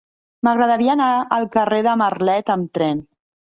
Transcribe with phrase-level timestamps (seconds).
[0.47, 3.07] M'agradaria anar al carrer de Marlet amb tren.